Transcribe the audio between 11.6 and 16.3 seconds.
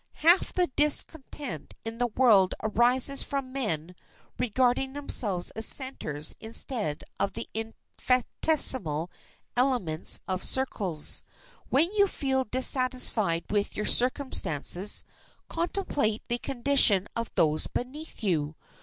When you feel dissatisfied with your circumstances contemplate